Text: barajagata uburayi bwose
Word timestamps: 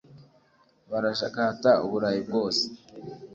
barajagata 0.89 1.69
uburayi 1.85 2.19
bwose 2.27 2.65